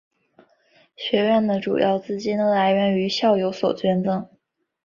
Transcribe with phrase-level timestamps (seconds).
[0.95, 4.27] 学院的主要资金来自于校友所捐赠。